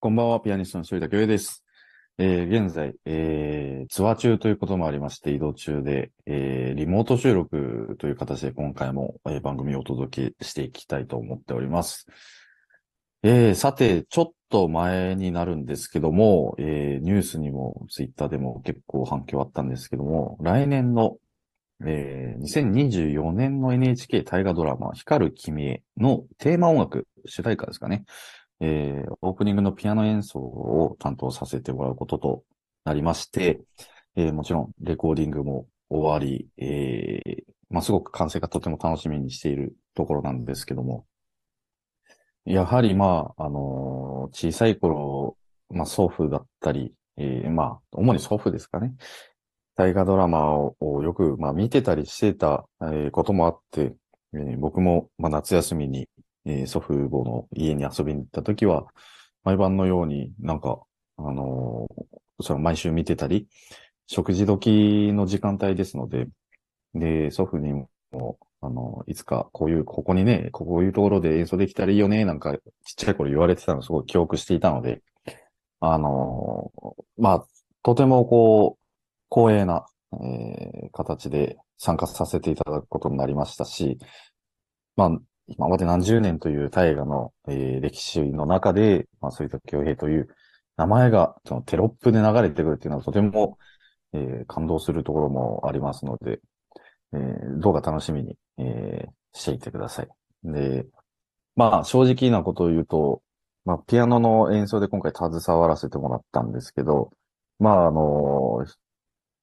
[0.00, 1.64] こんばんは、ピアニストの反田恭平です。
[2.18, 12.06] えー現在、えーツアー中ということもありまして、移動中で、えーリモート収録という形で今回も、えー番組をお届けしていきたいと思っております。
[13.24, 21.16] えーさて、ちょっと前になるんですけども、えーニュースにもツイッターでも結構反響あったんですけども、来年の、
[21.84, 28.04] えー2024年の NHK 大河ドラマ、光る君へのテーマ音楽、主題歌ですかね。
[28.60, 32.44] えーオープニングのピアノ演奏を担当させてもらうことと
[32.84, 33.60] なりまして、
[34.16, 41.06] えーもちろんレコーディングも終わり、えーまあ、すごく完成がとても楽しみにしているところなんですけども、
[42.44, 45.36] やはりまあ、あの小さい頃、
[45.70, 48.94] まあ、祖父だったり、えーまあ、主に祖父ですかね。
[49.76, 53.94] 大河ドラマををよく、まあ、見てたりしてた、えーこともあって、
[54.34, 56.08] えー僕も、まあ、夏休みに、
[56.46, 58.86] えー祖父母の家に遊びに行った時は、
[59.44, 60.80] 毎晩のようになんか、
[61.16, 62.06] あのー
[62.40, 63.48] それ毎週見てたり、
[64.06, 66.28] 食事時の時間帯ですので、
[66.94, 67.72] で、祖父に
[68.12, 72.60] も、あの、いつかこういう、ここにね、こういうところで演奏できたらいいよね、なんかちっ
[72.96, 75.02] ちゃい頃言われてたのをすごい記憶していたので、
[75.80, 77.46] あのーまあ、
[77.82, 78.84] とてもこう、
[79.34, 83.98] 光栄な、えー形で参加させていただくことになりましたし、
[84.96, 85.10] まあ、
[85.48, 90.28] 今まで何十年という大河の、えー歴史の中で、まあ、そういった京平という
[90.76, 93.58] 名前がそのテロップで流れてくるっていうのはとても、
[94.14, 96.40] えー感動するところもありますので、
[97.14, 100.08] えーどうか楽しみに、えーしていてください。
[100.44, 100.86] で、
[101.56, 103.22] まあ、正直なことを言うと、
[103.64, 107.12] まあ、ピアノの演奏で今回携わらせてもらったんですけど、
[107.58, 108.64] まあ、あの、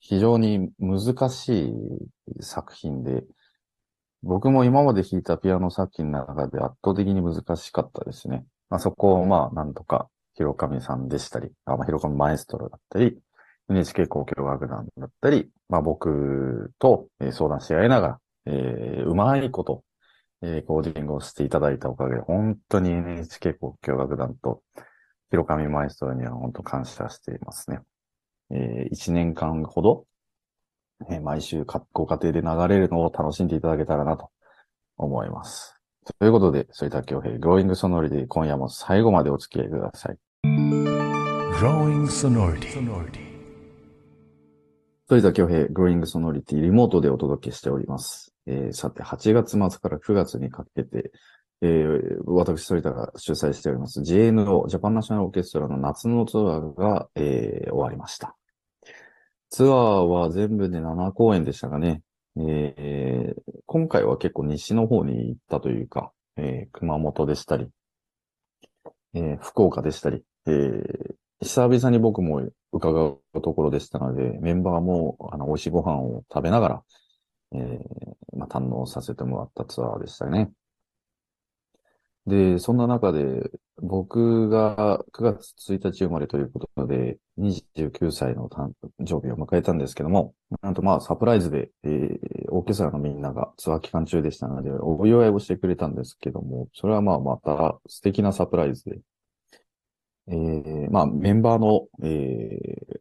[0.00, 1.74] 非常に難しい
[2.42, 3.24] 作品で、
[4.26, 8.44] 僕も今まで弾いたピアノ作品の中で圧倒的に難しかったですね。
[8.68, 13.18] まあ、そこを、まあ、なんとか、広上さんでしたり、あまあ、広上マエストロだったり、
[13.70, 19.84] NHK 交響楽団だったり、まあ、僕とえ相談し合いながら、えーうまいこと、
[20.42, 24.62] えーコーディングをしていただいたおかげで、本当に NHK 交響楽団と
[25.30, 27.80] 広上マエストロには本当感謝していますね。
[28.50, 30.06] えー一年間ほど、
[31.10, 34.30] えー毎週かご家庭で流れるのを楽しんでいただけたらなと
[34.96, 35.74] 思います。
[36.18, 40.18] ということで、反田恭平、グローイングソノリで今夜も最後までお付き合いください。
[41.58, 43.26] Growing Sonority.
[45.08, 48.34] 反田恭平、グローイングソノリティ、リモートでお届けしております。
[48.46, 51.12] えーさて、8月末から9月にかけて、
[51.62, 58.36] えー私、反田が主催しております JNO、ジャパンナショナルオーケストラの夏のツアーが、えー終わりました。
[59.56, 62.02] ツアーは全部で7公演でしたかね。
[62.36, 67.66] えー今回は結構西の方に行ったというか、えー熊本でしたり、
[69.14, 76.82] えー福岡でしたり、えー久々に僕も伺うところでしたので、メンバーもあの美味しいご飯を食べながら、
[77.54, 80.50] えーまあ、堪能させてもらったツアーでしたね。
[82.26, 83.50] で、そんな中で、
[83.82, 88.72] 僕が9月1日生まれということで、29歳の誕
[89.04, 99.00] 生日を迎えたんですけども、なんとまあサプライズで、えーオーケストラのみんながツアー期間中でしたので、お祝いをしてくれたんですけども、それはまあまた素敵なサプライズで、
[100.28, 103.00] えーまあメンバーの、えー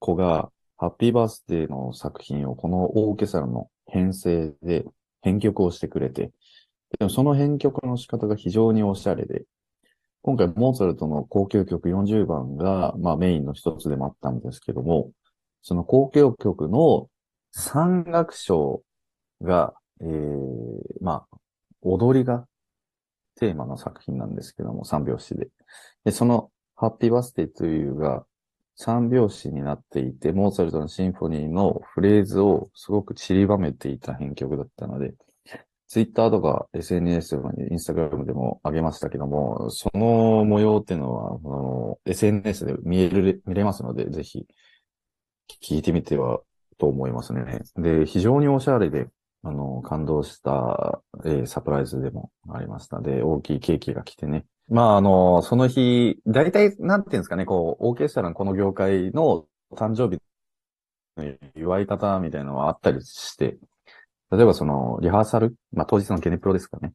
[0.00, 4.84] 子が、ハッピーバースデーの作品をこのオーケストラの編成で
[5.22, 6.30] 編曲をしてくれて、
[6.98, 9.44] でもその編曲の仕方が非常におしゃれで、
[10.22, 15.10] 今回モーツァルトの交響曲40番が、まあメインの一つでもあったんですけども、
[15.62, 17.08] その交響曲の
[17.52, 18.82] 三楽章
[19.42, 20.58] が、えー、
[21.00, 21.36] まあ、
[21.82, 22.46] 踊りが
[23.36, 25.48] テーマの作品なんですけども、三拍子で。
[26.04, 28.24] で、そのハッピーバースデーというが
[28.76, 35.14] 三拍子になっていて、モーツァルトのシンフォニーのフレーズをすごく散りばめていた編曲だったので、
[35.88, 44.46] ツイッターとか SNS とかにインスタグラムでも上げましたけども、その模様っていうのは、あの SNS で見える、見れますので、ぜひ
[45.62, 46.40] 聞いてみては
[46.78, 47.62] と思いますね。
[47.76, 49.08] で、非常におしゃれで、
[49.42, 54.44] あの、感動した、えーサプライズでもありましたで、大きいケーキが来てね。
[54.68, 60.20] まあ、あの、その日、大体、なんていうんですかね、こう、オーケストラのこの業界の誕生日
[61.16, 63.56] の祝い方みたいなのはあったりして、
[64.30, 66.92] 例えばその、リハーサル、まあ当日のゲネプロですかね。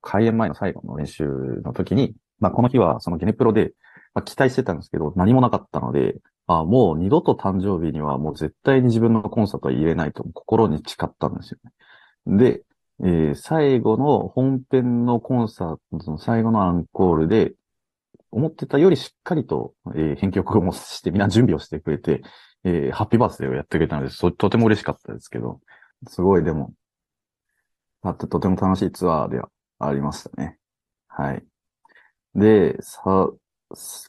[0.00, 1.24] 開演前の最後の練習
[1.64, 3.72] の時に、まあこの日はそのゲネプロで、
[4.14, 6.16] まあ、期待してたんですけど、何もなかったので、
[6.46, 12.38] あもう二度と誕生日にはもう絶対に自分のコンサートは入れないと心に誓ったんですよね。
[12.38, 12.62] で、
[13.00, 17.52] えー最後の本編のコンサートの最後のアンコールで、
[18.30, 22.22] 思ってたよりしっかりと、えー編曲もして、みんな準備をしてくれて、
[22.64, 25.60] えーハッピーバースデーをやってくれたので、とても嬉しかったですけど、
[26.06, 26.72] すごいでも、
[28.02, 29.48] あってとても楽しいツアーでは
[29.78, 30.58] ありましたね。
[31.08, 31.44] はい。
[32.34, 33.30] で、さ、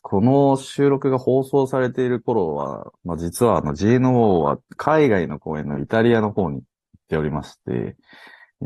[0.01, 6.63] この収録が放送されている頃は、まあ、実はあの GNO は海外の公演のイタリアの方に行っ
[7.09, 7.97] ておりまして、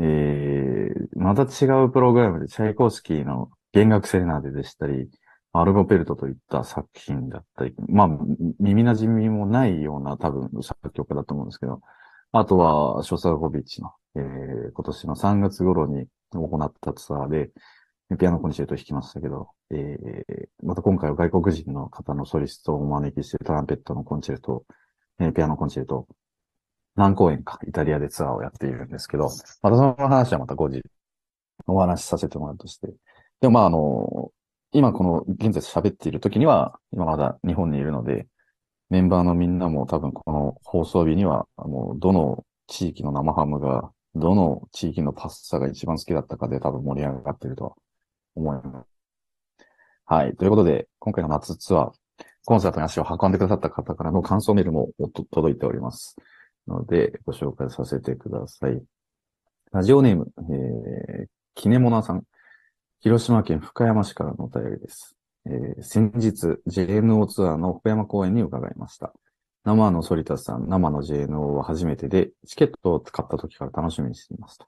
[0.00, 5.08] ー、また違うプログラムでチャイコフスキーの弦楽セレナーデでしたり、
[5.52, 8.08] アルゴペルトといった作品だったり、まあ、
[8.60, 11.80] 耳馴染みもないような多分作曲家だと思うんですけど、
[12.36, 17.52] あとは、ショスタコビッチの、えー、今年の3月頃に行ったツアーで、
[18.18, 24.64] ピアノコンチェルト弾きましたけど、えー、また今回は外国人の方のソリストをお招きしてトランペットのコンチェルト、
[25.20, 26.08] えーピアノコンチェルト、
[26.96, 29.30] 何公演かイタリアでツアーをやっているんですけど、
[29.62, 30.82] またその話はまた後日
[31.68, 32.88] お話しさせてもらうとして。
[33.42, 34.32] でもまああの、
[34.72, 38.26] 今この現在喋っている時には、今まだ日本にいるので、
[38.94, 47.72] メンバーのみんなも多分この放送日には、もうどの地域の生ハムが、どの地域のパスタが一番好きだったかで多分盛り上がってるとは
[48.36, 48.86] 思います。
[50.04, 50.36] はい。
[50.36, 51.92] ということで、今回の夏ツアー、
[52.44, 54.90] コンサートに足を運んでくださった方からの感想メールも
[55.32, 56.14] 届いております。
[56.68, 58.80] ので、ご紹介させてください。
[59.72, 61.26] ラジオネーム、えー、
[61.56, 62.22] キネモナさん。
[63.00, 65.16] 広島県深山市からのお便りです。
[65.46, 69.12] えー先日、JNO ツアーの福山公演に伺いました。
[69.64, 74.66] 生の反田さん、生の JNO は初めてで、チケットを買った時から楽しみにしていました。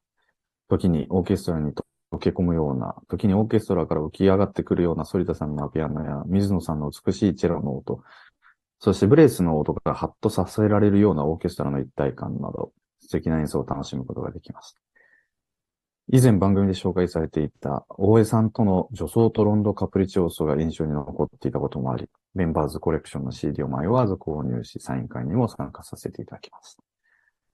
[0.69, 1.73] 時にオーケストラに
[2.13, 8.03] 溶け込むような、時にオーケストラから浮き上がってくるような反田さんのピアノや、水野さんの美しいチェロの音、
[8.79, 14.86] そしてブレースの音がハッとさせられるようなオーケストラの一体感など、素敵な演奏を楽しむことができました。
[16.09, 26.85] 以前番組で紹介されていた大江さんとの女装トロンドカプリチオーソが印象に残っていたこともあり、メンバーズコレクションの CD を迷わず購入し、サイン会にも参加させていただきました。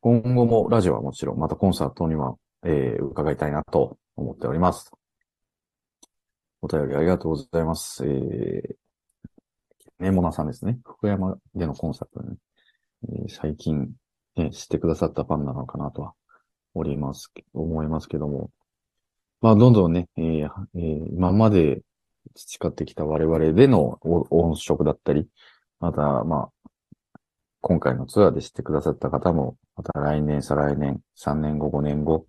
[0.03, 2.35] 今後もラジオはもちろん、またコンサートには、
[2.65, 4.93] えー伺いたいなと思っております。
[6.61, 8.05] お便りありがとうございます。
[8.07, 10.79] えー、ねモナさんですね。
[10.85, 12.37] 福山でのコンサートに、
[13.09, 13.91] えー最近、
[14.37, 16.13] ね、知ってくださったファンなのかなとは
[16.75, 18.51] おります、思いますけども。
[19.41, 21.83] まあ、どんどんね、えーえー今まで
[22.35, 25.29] 培ってきた我々での音色だったり、
[25.81, 26.71] また、まあ、
[27.61, 32.27] 今回のツアーで知ってくださった方も、また来年、再来年、3年後、5年後、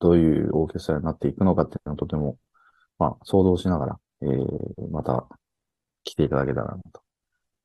[0.00, 2.38] どういうオーケストラになっていくのかっていうのをとても、
[2.98, 5.26] まあ、想像しながら、えー、また
[6.04, 7.02] 来ていただけたらなと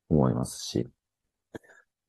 [0.09, 0.87] 思いますし、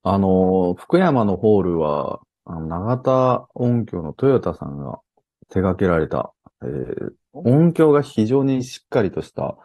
[0.02, 5.00] あの、福山のホールは、あの、長田音響のトヨタさんが
[5.48, 6.32] 手掛けられた、
[6.62, 9.56] えー音響が非常にしっかりとした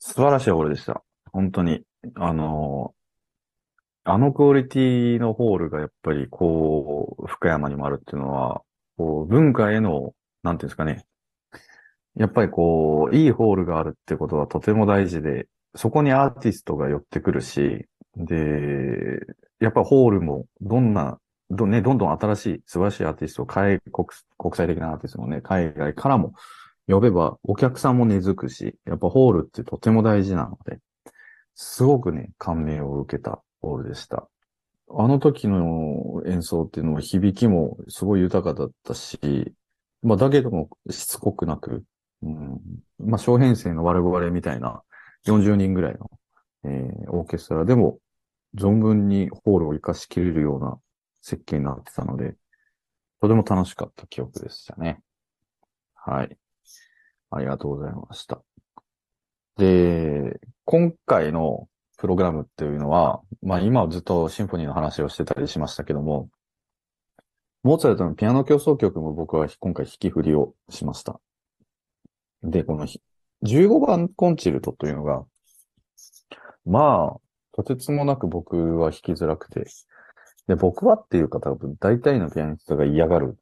[0.00, 1.02] 素晴らしいホールでした。
[1.32, 1.82] 本当に。
[2.16, 2.94] あの、
[4.04, 8.62] あのクオリティのホールがやっぱりこう、福山にもあるっていうのは、
[8.98, 11.06] こう、文化への、なんていうんですかね。
[12.16, 17.86] やっぱりこう、いいホールがあるってことはとても大事で、そこにアーティストが寄ってくるし、
[18.16, 18.36] で、
[19.60, 21.18] やっぱホールもどんな、
[21.50, 24.08] ど,、ね、どんどん新しい素晴らしいアーティストを海国、
[24.38, 26.34] 国際的なアーティストもね、海外からも
[26.86, 30.78] 呼べばお客さんも根付くし、やっぱホールってとても大事なので、
[31.54, 34.28] すごくね、感銘を受けたホールでした。
[34.90, 39.54] あの時の演奏っていうのは響きもすごい豊かだったし、
[40.02, 41.84] まあだけどもしつこくなく、
[42.22, 42.60] うん、
[42.98, 44.82] まあ小編成の我々みたいな
[45.26, 46.10] 40人ぐらいの、
[46.64, 47.98] えーオーケストラでも
[48.56, 50.78] 存分にホールを活かしきれるような
[51.24, 52.34] 設計になってたので、
[53.22, 55.00] とても楽しかった記憶でしたね。
[55.94, 56.36] はい。
[57.30, 58.42] ありがとうございました。
[59.56, 61.66] で、今回の
[61.96, 66.28] プログラムっていうのは、まあ今はずっとシンフォニーの話をしてたりしましたけども、
[67.62, 71.18] モーツァルトのピアノ競争曲も僕は今回弾き振りをしました。
[72.42, 72.86] で、この
[73.46, 75.24] 15番コンチルトというのが、
[76.66, 77.20] まあ、
[77.52, 79.64] とてつもなく僕は弾きづらくて、
[80.46, 83.38] で、僕はっていう方は大体のピアニストが嫌がる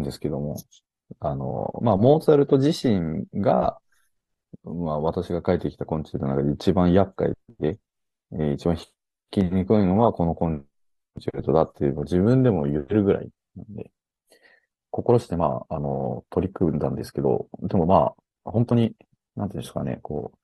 [0.00, 0.56] んですけども、
[1.20, 3.80] あの、まあ、モーツァルト自身が、
[4.64, 7.78] まあ、私が書いてきたコンチェルトの中で一番厄介で、
[8.32, 8.86] えー一番弾
[9.30, 10.66] きにくいのはこのコン
[11.20, 13.90] チェルトだっていうのを自分でも言えるぐらいなんで、
[14.90, 18.94] 心してまあ、あの、取り組んだんですけど、でもまあ、本当に、
[19.36, 20.38] なんていうんですかね、こう、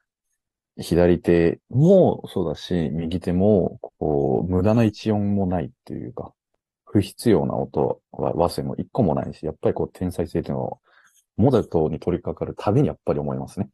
[0.78, 6.32] 左手もそうだし、右手も、こう、無駄な一音もないっていうか、
[6.86, 10.80] 不必要な音は、和声も一個もないし、やっぱりこう、天才性っていうのを、
[11.36, 13.68] モデルトに取り掛かるたびにやっぱり思いますね。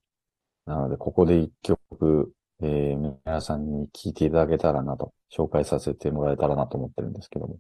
[0.67, 2.33] なので、ここで一曲、
[2.63, 7.59] えー皆さんに聴いていただけたらなと、紹介させてもらえたらなと思ってるんですけども。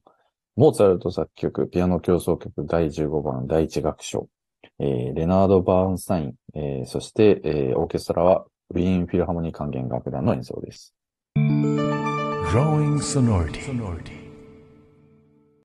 [0.56, 4.28] モーツァルト作曲、ピアノ協奏曲第15番第1楽章、
[4.78, 10.94] えーレナード・バーンスタイン、えーそして、えーオーケストラはウィーンフィルハモニー管弦楽団の演奏です。